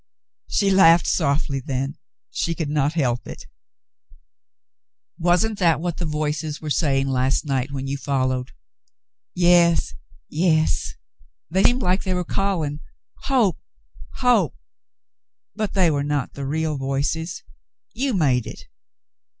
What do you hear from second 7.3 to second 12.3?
night when you followed?" "Yes, yes. They seemed like they were